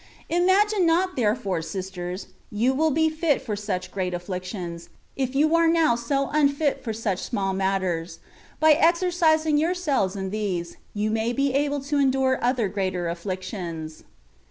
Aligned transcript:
Imagine 0.29 0.87
not 0.87 1.15
there 1.15 1.35
fore, 1.35 1.61
sisters, 1.61 2.29
you 2.51 2.73
would 2.73 2.95
be 2.95 3.07
fit 3.07 3.39
for 3.39 3.55
such 3.55 3.91
great 3.91 4.15
afflictions, 4.15 4.89
if 5.15 5.35
you 5.35 5.55
are 5.55 5.67
now 5.67 5.95
so 5.95 6.31
unfit 6.33 6.83
for 6.83 6.91
such 6.91 7.19
small 7.21 7.53
matters; 7.53 8.17
by 8.59 8.71
exercising 8.71 9.59
yourselves 9.59 10.15
in 10.15 10.31
these, 10.31 10.77
you 10.95 11.11
may 11.11 11.33
be 11.33 11.53
able 11.53 11.81
to 11.81 11.99
endure 11.99 12.39
other 12.41 12.67
greater 12.67 13.07
afflictions. 13.07 14.03